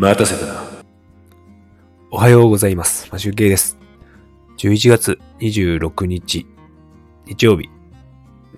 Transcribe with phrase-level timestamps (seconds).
[0.00, 0.62] 待たせたな。
[2.12, 3.08] おはようございます。
[3.10, 3.76] マシュケイです。
[4.58, 6.46] 11月26日、
[7.26, 7.68] 日曜日、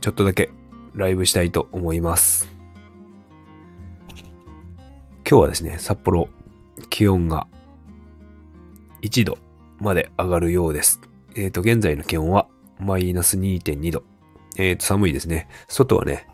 [0.03, 0.51] ちょっとだけ
[0.95, 2.53] ライブしたいと思います。
[5.27, 6.29] 今日はですね、札幌、
[6.91, 7.47] 気温が
[9.01, 9.39] 1度
[9.79, 11.01] まで上がるようです。
[11.37, 12.49] えっ、と、現在の気温は
[12.79, 14.03] マイナス2.2度。
[14.59, 15.49] えっ、と、寒いですね。
[15.69, 16.29] 外はね、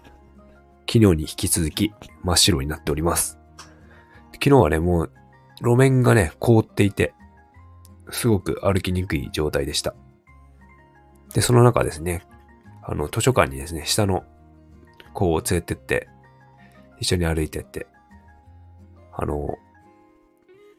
[0.81, 1.93] 昨日に引き続き
[2.25, 3.36] 真っ白になっております。
[4.43, 5.13] 昨日はね、もう
[5.61, 7.15] 路面がね、凍っていて、
[8.11, 9.95] すごく歩きにくい状態でした。
[11.35, 12.27] で、その中ですね、
[12.83, 14.25] あの、図書館にですね、下の
[15.13, 16.09] 子を連れてって、
[17.01, 17.87] 一緒に歩いてって、
[19.13, 19.57] あの、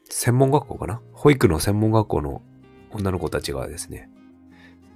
[0.08, 1.02] 専門学校かな？
[1.12, 2.42] 保育の専門学校の
[2.92, 4.08] 女の子たちがですね、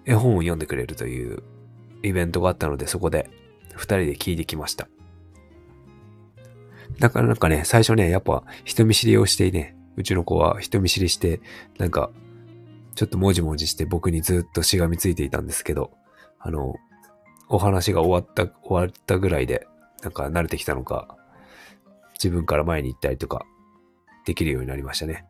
[0.07, 1.43] 絵本を読んでくれるという
[2.03, 3.29] イベントがあったので、そこで
[3.75, 4.89] 二人で聞いてきました。
[7.03, 11.41] なからなんかね、最初ね、やっぱ人見知りをしてね、うちの子は人見知りして、
[11.77, 12.13] なんか、
[12.95, 15.91] ちょっともじもじして僕にずっとしがみついていたんですけど、
[16.39, 16.77] あの、
[17.49, 19.67] お話が終わった、終わったぐらいで、
[20.03, 21.17] なんか慣れてきたのか、
[22.15, 23.45] 自分から前に行ったりとか、
[24.25, 25.27] できるようになりましたね。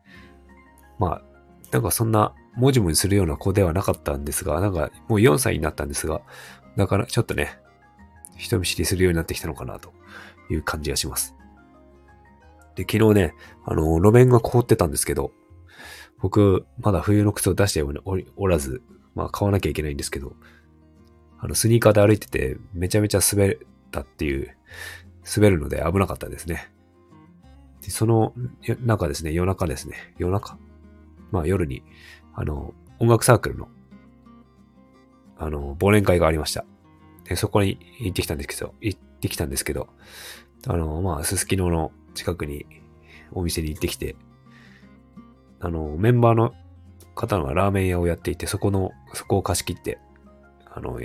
[0.99, 1.21] まあ、
[1.71, 6.21] なんかそんな、もじもじするような子ではなかったんですが、なんかもう4歳になったんですが、
[6.77, 7.57] だからちょっとね、
[8.37, 9.91] 人見知りするようになってきたのかなと
[10.51, 11.35] いう感じがします。
[12.75, 13.35] で、昨日ね、
[13.65, 15.31] あの、路面が凍ってたんですけど、
[16.19, 18.81] 僕、まだ冬の靴を出しておらず、
[19.13, 20.35] まあ買わなきゃいけないんですけど、
[21.39, 23.57] あの、スニーカーで歩いてて、めちゃめちゃ滑っ
[23.91, 24.55] たっていう、
[25.35, 26.71] 滑るので危なかったですね。
[27.81, 28.33] で、その
[28.79, 30.57] 中ですね、夜中ですね、夜中？
[31.31, 31.83] まあ夜に、
[32.33, 33.67] あの、音楽サークルの、
[35.37, 36.65] あの、忘年会がありました。
[37.25, 39.89] で、そこに行ってきたんですけど、行ってきたんですけど、
[40.67, 42.65] あの、まあ、すすきのの近くに
[43.31, 44.15] お店に行ってきて、
[45.59, 46.53] あの、メンバーの
[47.15, 49.99] 方がラーメン屋をやっていて、そこの、そこを貸し切って、
[50.65, 50.99] あの、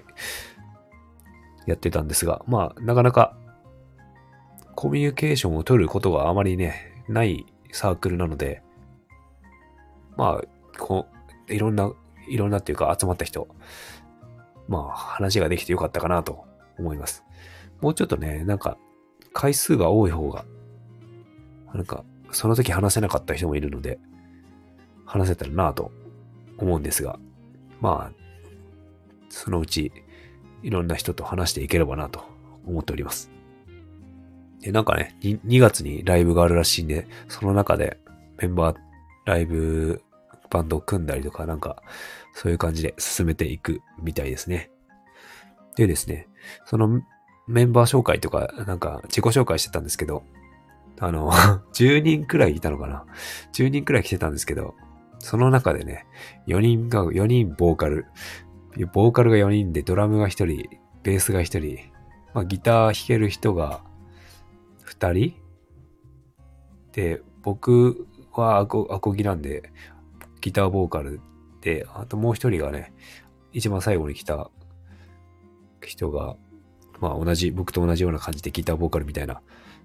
[1.66, 3.37] やってたんですが、まあ、なかなか、
[4.75, 8.62] コミュニケーションを取ることがあまりね、ないサークルなので、
[10.16, 11.06] まあ、こ
[11.49, 11.93] う、いろんな、
[12.28, 13.49] いろんなっていうか集まった人、
[14.69, 16.44] まあ、話ができてよかったかなと
[16.78, 17.25] 思います。
[17.81, 18.77] もうちょっとね、なんか、
[19.32, 20.44] 回数が多い方が、
[21.75, 23.99] なんか、その時話せなかった人もいるので、
[25.05, 25.91] 話せたらなぁと
[26.59, 27.19] 思うんですが、
[27.81, 28.19] まあ、
[29.29, 29.93] そのうち、
[30.62, 32.25] いろんな人と話していければなと
[32.67, 33.31] 思っております。
[34.61, 37.99] で、なんかね2、2月にライブがあるらしいんで、その中で
[38.39, 38.77] メンバー、
[39.25, 40.03] ライブ、
[40.50, 41.83] バンドを組んだりとか、なんか、
[42.35, 44.71] そういう感じで進めていくみたいですね。
[45.77, 46.29] でですね、
[46.65, 47.03] その
[47.47, 50.25] メンバー紹介とか、なんか自己紹介してたんですけど、
[51.00, 51.31] あの、
[51.72, 53.04] 10人くらいいたのかな
[53.53, 54.75] ?10 人くらい来てたんですけど、
[55.19, 56.06] その中でね、
[56.47, 58.06] 4人が、4人ボーカル、
[58.92, 60.69] ボーカルが4人で、ドラムが1人、
[61.03, 61.78] ベースが1人、
[62.34, 63.82] まあ、ギター弾ける人が
[64.87, 65.34] 2人
[66.92, 69.72] で、僕はアコアコギなんで、
[70.41, 71.20] ギターボーカル
[71.60, 72.92] で、あともう1人がね、
[73.53, 74.50] 一番最後に来た
[75.82, 76.37] 人が、
[77.00, 79.41] まあ同じ、僕と同じような感じでギターボーカルみたいな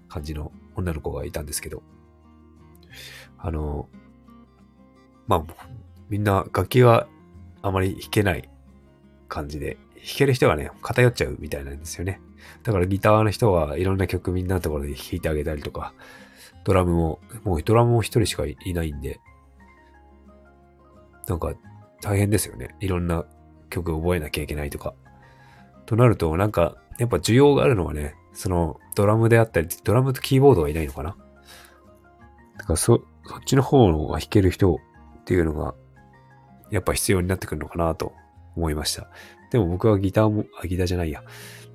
[0.08, 1.82] 感じの女の子がいたんですけど、
[3.38, 3.88] あの、
[5.26, 5.66] まあ、
[6.08, 7.06] みんな楽器が
[7.62, 8.48] あまり弾けない
[9.28, 12.20] 感じで、弾ける人がね、偏っちゃうみたいなんですよね。
[12.62, 15.94] だからギターの人はいろんな曲みんなのところで弾いてあげたりとか、
[16.64, 19.20] ドラムも、もうドラムも一人しかいないんで、
[21.26, 21.54] なんか
[22.02, 22.74] 大変ですよね。
[22.80, 23.24] いろんな
[23.70, 24.94] 曲覚えなきゃいけないとか。
[25.86, 31.16] となると、なんか、やっぱ需要があるのはね、そのドラムであったり、ドラムとキーボードはいないのかな？
[32.58, 34.78] だからそ、そっちの方が弾ける人っ
[35.24, 35.74] ていうのが、
[36.70, 38.12] やっぱ必要になってくるのかなと
[38.56, 39.08] 思いました。
[39.50, 41.22] でも僕はギターも、あ、ギターじゃないや。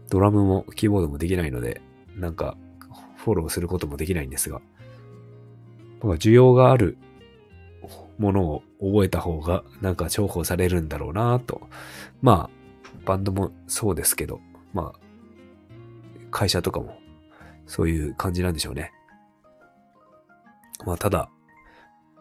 [0.10, 1.82] ドラムもキーボードもできないので、
[2.16, 2.58] なんか、
[3.18, 4.62] フォローすることもできないんですが、
[6.02, 6.98] なんか需要がある
[8.18, 11.62] ものを覚えた方が、なんか重宝されるんだろうなと。
[12.22, 14.42] まあ、バンドもそうですけど、
[14.74, 15.00] まあ、
[16.30, 16.98] 会社とかも
[17.66, 18.92] そういう感じなんでしょうね。
[20.86, 21.30] まあ、ただ、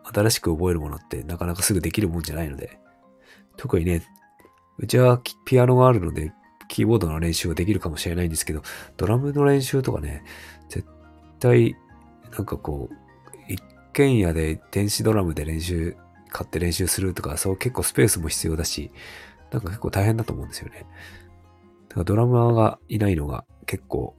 [0.05, 2.78] 新しく覚えるものってなかなかすぐできるもんじゃないので、
[3.56, 4.02] 特にね、
[4.78, 6.32] うちはピアノがあるので、
[6.69, 8.62] キーボードの練習はできるかもしれないんですけど、
[8.96, 10.22] ドラムの練習とかね、
[10.69, 10.87] 絶
[11.40, 11.76] 対、
[12.31, 13.62] なんかこう、一
[13.93, 15.96] 軒家で電子ドラムで練習、
[16.31, 18.93] 買って練習するとか、そう結構スペースも必要だし、
[19.50, 20.87] なんか結構大変だと思うんですよね。
[21.98, 24.14] かドラマーがいないのが結構、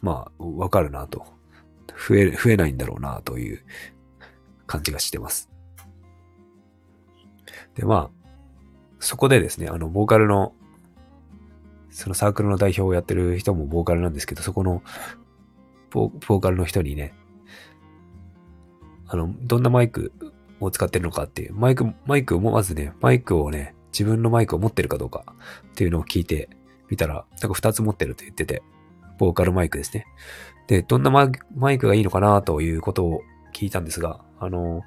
[0.00, 1.24] まあ、わかるなと
[2.08, 3.62] 増え、増えないんだろうなという
[4.66, 5.50] 感じがしてます。
[7.74, 8.22] で、まあ、
[8.98, 10.54] そこでですね、あの、ボーカルの、
[11.90, 14.82] そのサークルの代表をやってる人もボーカルなんですけど、そこの
[15.90, 17.14] ボーカルの人にね、
[19.06, 20.12] あの、どんなマイク
[20.60, 25.24] を使ってるのかっていう、マイク、マイクをまずね、マイクをね、自分のマイクを持ってるかどうか
[25.72, 26.48] っていうのを聞いて
[26.88, 28.62] みたら、なんか二つ持ってるって言ってて、
[29.18, 30.06] ボーカルマイクですね。
[30.66, 33.22] で、どんなマイクがいいのかなということを
[33.54, 34.82] 聞いたんですが、あの、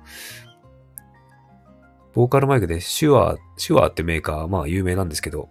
[2.13, 5.49] ボーカルマイクでシュア、シュアってメーカー、まあ有名なんですけど、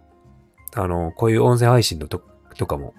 [0.75, 2.23] あの、こういう音声配信のと
[2.57, 2.95] とかも、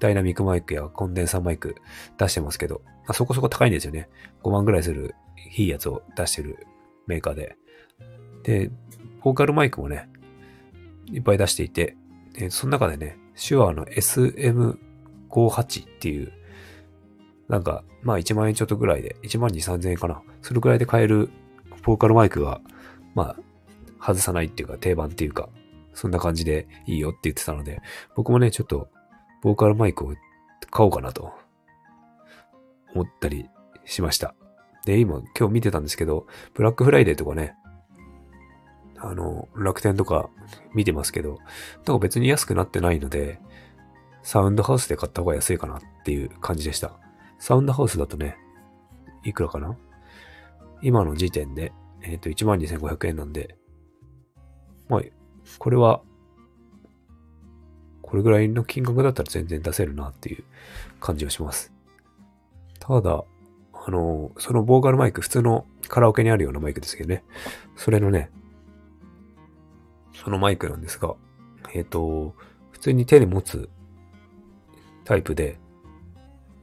[0.00, 1.76] ダイナミックマイクやコンデンサーマイク
[2.18, 4.08] 出してますけど、まあ、そこそこ高いんですよね。
[4.42, 5.14] 5万ぐらいする
[5.56, 6.66] いいやつを出してる
[7.06, 7.56] メーカーで。
[8.42, 8.70] で、
[9.24, 10.08] ボーカルマイクもね、
[11.10, 11.96] いっぱい出していて、
[12.50, 16.30] その中でね、手話の SM58 っていう、
[17.48, 20.22] なんか、まあ1万円ちょっとぐらいで、1万2、3000円かな。
[20.42, 21.30] それぐらいで買える
[21.84, 22.60] ボーカルマイクが、
[23.14, 25.48] まあ、外さないっていうか定番っていうか、
[25.94, 27.80] そんな感じでいいよって言ってたので、
[28.14, 28.90] 僕もね、ちょっと、
[29.42, 30.14] ボーカルマイクを
[30.70, 31.32] 買おうかなと、
[32.94, 33.48] 思ったり
[33.86, 34.34] しました。
[34.84, 37.54] で、今、今日見てたんですけど、ブラックフライデーとかね、
[39.06, 40.30] あの、楽天とか
[40.72, 41.38] 見てますけど、
[41.76, 43.40] なんか別に安くなってないので、
[44.22, 46.92] サウンドハウスで買った方が安いかなっていう感じでした。
[47.38, 48.38] サウンドハウスだとね、
[49.22, 49.76] いくらかな？
[50.80, 51.72] 今の時点で、
[52.02, 53.56] えっ、ー、と、12,500円なんで、
[54.88, 55.00] まあ、
[55.58, 56.00] これは、
[58.02, 60.44] これぐらいの金額だったら全然出せるなっていう
[61.00, 61.72] 感じがします。
[62.78, 63.24] ただ、
[63.72, 67.24] あの、そのボーカルマイク、普通のカラオケにあるようなマイクですけどね。
[67.76, 68.30] それのね、
[70.14, 71.14] そのマイクなんですが、
[71.74, 72.34] えっ、ー、と、
[72.70, 73.68] 普通に手に持つ
[75.04, 75.58] タイプで、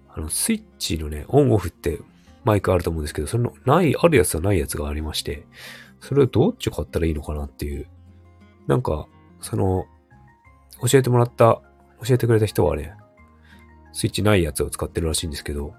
[0.09, 1.99] あの、スイッチのね、オンオフって
[2.43, 5.45] マイクあると思うんですけど、その、ない、あるやつとないやつがありまして、
[5.99, 7.87] それをどっち買ったらいいのかなっていう。
[8.67, 9.07] なんか、
[9.39, 9.85] その、
[10.89, 11.61] 教えてもらった、
[12.03, 12.93] 教えてくれた人はね、
[13.93, 15.73] スイッチないやつを使ってるらしいんですけど、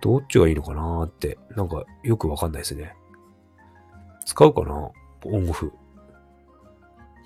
[0.00, 2.94] どっちがいいのかなーって、なんかよくわかんないですね。
[4.24, 4.90] 使うかな？
[5.26, 5.72] オンオフ。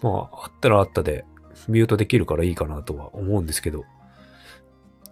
[0.05, 1.25] まあ、あったらあったで、
[1.67, 3.85] ミュートできるからいいかなとは思うんですけど、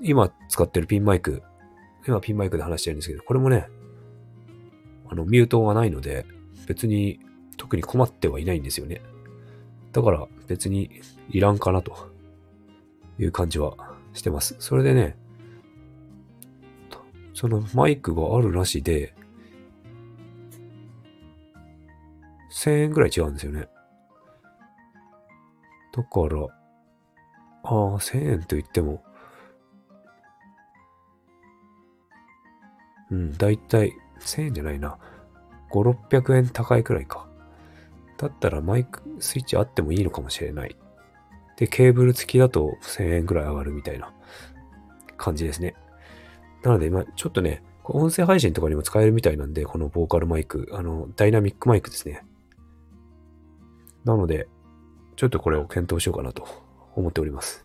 [0.03, 1.43] 今使ってるピンマイク、
[2.07, 3.69] 今ピンマイクで話してるんですけど、これもね、
[5.09, 6.27] あの、ミュートがないので、
[6.67, 7.21] 別に
[7.57, 9.01] 特に困ってはいないんですよね。
[9.93, 11.01] だから別に
[11.31, 12.13] いらんかなと
[13.19, 14.57] いう感じはしてます。
[14.59, 15.17] それでね、
[17.33, 19.15] そのマイクがあるらしで、
[22.53, 23.69] 1000円ぐらい違うんですよね。
[25.93, 26.47] だから、
[27.65, 29.03] ああ、1000円と言っても、
[33.11, 34.99] うん、だいたい1000円じゃないな。
[35.71, 37.27] 5、600円高いくらいか。
[38.17, 40.77] だったらマイクスイッチあってもいいのかもしれない。
[41.57, 44.13] で、ケーブル付きだと1000円ぐらい上がるみたいな
[45.17, 45.75] 感じですね。
[46.63, 52.25] なので、まあ、ちょっとね、音声配信とかにも使えるみたいなんで、このボーカルマイク、あの、ダイナミックマイクですね。
[54.05, 54.49] なので、
[55.23, 56.49] ちょっとこれを検討しようかなと
[56.97, 57.65] 思っております。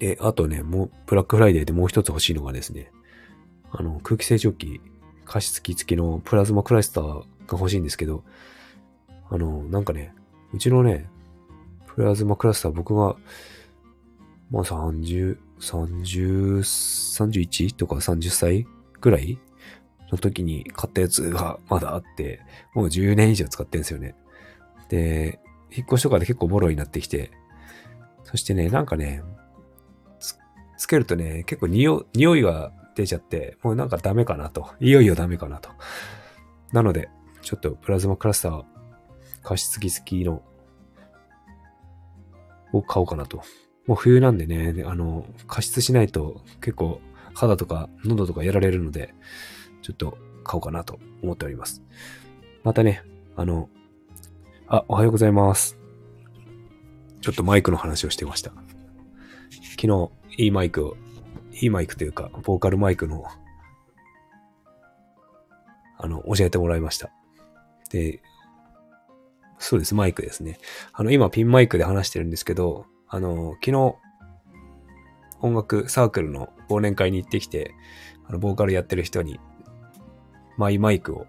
[0.00, 2.90] え、あとね、もう、ブラックフライデーでもう一つ欲しいのがですね、
[3.70, 4.80] あの、空気清浄機、
[5.24, 8.24] 加湿器付きのプラズマクラスターが欲しいんですけど、
[9.30, 10.12] あの、なんかね、
[10.52, 11.08] うちのね、
[11.86, 13.14] プラズマクラスター僕が、
[14.50, 18.66] まあ30、30、31とか30歳
[19.00, 19.38] ぐらい
[20.10, 22.40] の時に買ったやつがまだあって、
[22.74, 24.16] もう10年以上使ってるんですよね。
[24.88, 25.40] で、
[25.70, 27.30] 引っ越しとかで結構ボロになってきて、
[28.24, 29.22] そしてね、なんかね、
[30.20, 30.36] つ
[30.76, 34.70] つけるとね、結構匂匂いが出ちゃって、もうなんかダメかなと。
[34.80, 35.70] いよいよダメかなと。
[36.72, 37.08] なので、
[37.42, 38.64] ちょっとプラズマクラスター
[39.42, 40.42] 加湿器付きの
[42.72, 43.42] を買おうかなと
[43.88, 47.00] もう冬なんでね、あの、加湿しないと結構
[47.34, 49.14] 肌とか喉とかやられるので、
[49.80, 51.82] ちょっと買おうかなと思っております。
[52.64, 53.02] またね、
[53.34, 53.70] あの、
[54.70, 55.78] あ、おはようございます。
[57.22, 58.52] ちょっとマイクの話をしてました。
[59.80, 60.96] 昨日、いいマイクを、
[61.52, 63.24] いいマイクというか、ボーカルマイクの、
[65.96, 67.10] あの、教えてもらいました。
[67.88, 68.20] で、
[69.58, 70.58] そうです、マイクですね。
[70.92, 73.94] あの、今ピンマイクで話してるんですけど、あの、昨日、
[75.40, 77.72] 音楽サークルの忘年会に行ってきて、
[78.26, 79.40] あの、ボーカルやってる人に、
[80.58, 81.26] マイマイクを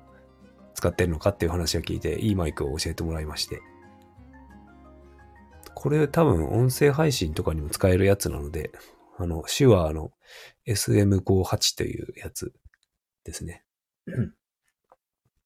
[0.79, 3.61] 使ってるのかっていう話を聞いて、いいマイクを教えてもらいまして。
[5.75, 8.71] これ多分音声配信とかにも使えるやつなので、
[9.17, 10.11] あの、手話の
[10.65, 12.53] SM58 というやつ
[13.25, 13.65] ですね。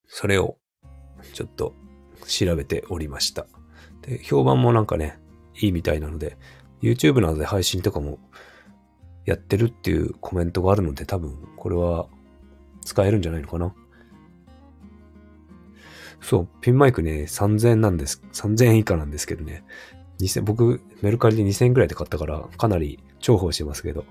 [0.06, 0.60] それを
[1.34, 1.74] ちょっと
[2.28, 3.48] 調べておりました。
[4.04, 5.18] で、評判もなんかね、
[5.60, 6.38] いいみたいなので、
[6.84, 8.20] YouTube などで配信とかも
[9.26, 12.08] やってるっていうコメントがあるので、多分これは
[12.86, 13.74] 使えるんじゃないのかな。
[16.24, 18.24] そう、ピンマイクね、3000円なんです。
[18.32, 19.66] 3000円以下なんですけどね。
[20.20, 24.06] 2000、僕、メルカリで2000円くらいで買ったから、かなり重宝してますけど、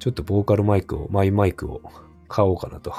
[0.00, 1.80] ちょっとボーカルマイクを、マイマイクを
[2.26, 2.92] 買おうかなと。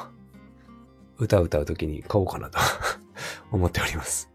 [1.18, 2.60] 歌歌う時に買おうかなと
[3.52, 4.32] 思っております。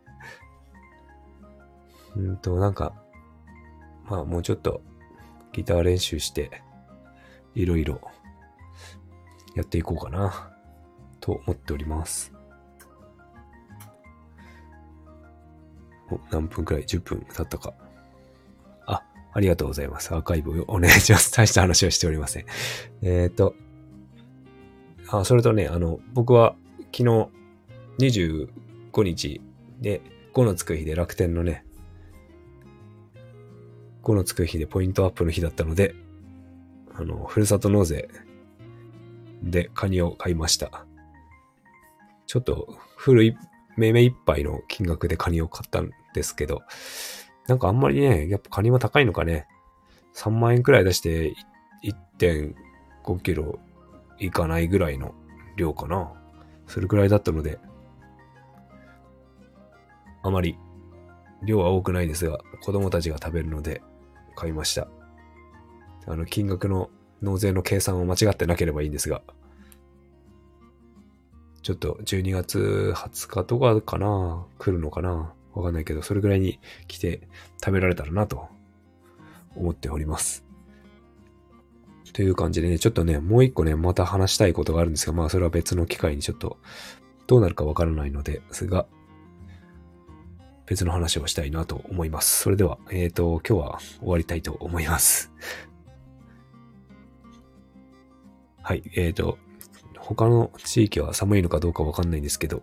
[2.14, 2.94] うんと、なんか、
[4.04, 4.82] まあもうちょっと
[5.52, 6.62] ギター練習して、
[7.54, 8.02] いろいろ
[9.54, 10.52] やっていこうかな、
[11.20, 12.37] と思っております。
[16.30, 17.74] 何分くらい ?10 分経ったか。
[18.86, 20.14] あ、ありがとうございます。
[20.14, 21.32] アーカイブをお願いします。
[21.32, 22.46] 大した話はしておりません。
[23.02, 23.54] えっ、ー、と、
[25.10, 26.54] あ、それとね、あの、僕は
[26.92, 27.28] 昨日
[27.98, 28.48] 25
[29.02, 29.40] 日
[29.80, 30.02] で
[30.34, 31.64] 5のつく日で楽天のね、
[34.02, 35.94] 5のつく日でポイントアップの日だったので、
[36.94, 38.08] あの、ふるさと納税
[39.42, 40.84] でカニを買いました。
[42.26, 43.36] ちょっと古い、
[43.78, 46.62] めめいっぱいの金額でカニを買ったんですけど、
[47.46, 49.46] なんかあんまりね、やっぱカニは高いのかね。
[50.14, 51.34] 3万円くらい出して
[52.18, 53.60] 1.5キロ
[54.18, 55.14] いかないぐらいの
[55.56, 56.12] 量かな。
[56.66, 57.60] それくらいだったので、
[60.22, 60.58] あまり
[61.44, 63.80] 量は多くないですが、子供たちが食べるので
[64.34, 64.88] 買いました。
[66.06, 66.90] あの、金額の
[67.22, 69.22] 納税の計算を間違ってなければいいんですが、
[71.62, 77.28] ちょっと12月20日とかかな来るのかなわかんないけど、それぐらいに来て
[77.62, 78.48] 食べられたらなと
[79.56, 80.44] 思っております。
[82.12, 86.58] という感じでね、ちょっとね、もう一個ね、また話したいことがあるんですが、まあそれは別の機会にちょっと
[87.26, 88.86] どうなるかわからないのですが、
[90.66, 92.42] 別の話をしたいなと思います。
[92.42, 95.32] それでは、えっ、ー、と、今日は終わりたいと思います。
[98.62, 99.38] はい、えっ、ー、と、
[100.08, 102.62] 他の地域は寒いのかどうかわかんないんですけど、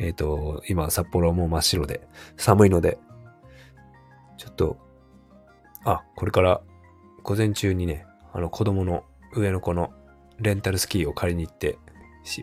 [0.00, 2.98] えっ、ー、と、今、札幌はもう真っ白で寒いので、
[4.38, 4.76] ちょっと、
[5.84, 6.60] あ、これから
[7.22, 9.04] 午前中にね、あの子供の
[9.36, 9.92] 上の子の
[10.40, 11.78] レンタルスキーを借りに行って、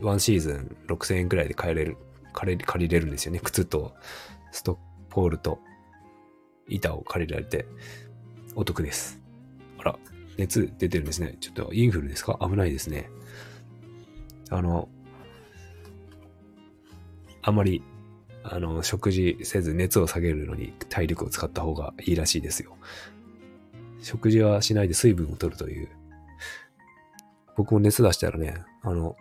[0.01, 1.97] ワンシーズン6000円くらいで買えれる、
[2.31, 3.41] 借り借りれるんですよね。
[3.43, 3.95] 靴と
[4.53, 4.77] ストッ
[5.09, 5.59] ポールと
[6.69, 7.65] 板を借りられて
[8.55, 9.19] お得です。
[9.77, 9.99] あら、
[10.37, 11.35] 熱出てるんですね。
[11.41, 12.39] ちょっとインフルですか？
[12.41, 13.09] 危ないですね。
[14.51, 14.89] あの、
[17.41, 17.81] あまり、
[18.43, 22.75] あの、食事せず熱を下げるのに体力を使った方がいいらしいですよ。
[24.01, 25.89] 食事はしないで水分を取るという。
[27.55, 29.15] 僕も熱出したらね、あの、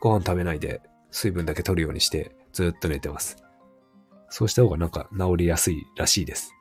[0.00, 3.38] ご飯食べないで水分だけ取るようにしてずっと寝てます。
[4.28, 6.52] そうした方がなんか治りやすいらしいです。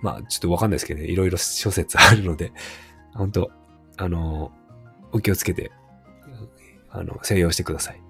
[0.00, 2.52] まあ、ちょっとわかんないですけどね、いろいろ諸説あるので、
[3.14, 3.50] 本当
[3.98, 4.52] あの、
[5.12, 5.70] お気をつけて、
[6.92, 8.02] あの、静養してください。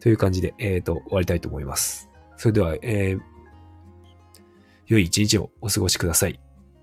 [0.00, 2.10] という感じで、えっ、ー、と、終わりたいと思います。
[2.36, 3.20] それでは、えー、
[4.88, 6.40] 良い一日をお過ごしください。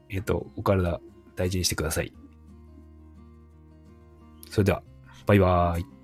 [0.10, 1.02] えっ、ー、と、お体
[1.36, 2.14] 大事にしてください。
[4.50, 4.82] それでは、
[5.26, 5.99] バイバーイ。